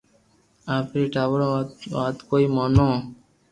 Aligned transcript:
اپي 0.77 1.01
ٿارو 1.13 1.49
وات 1.93 2.17
ڪوئي 2.29 2.45
مونو 2.55 2.89